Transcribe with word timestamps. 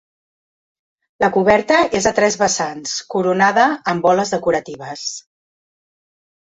La 1.23 1.29
coberta 1.35 1.77
és 2.01 2.09
a 2.11 2.13
tres 2.21 2.39
vessants, 2.45 2.97
coronada 3.15 3.69
amb 3.95 4.09
boles 4.09 4.35
decoratives. 4.39 5.09